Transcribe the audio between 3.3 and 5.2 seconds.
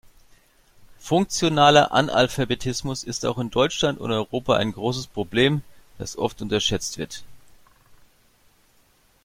in Deutschland und Europa ein großes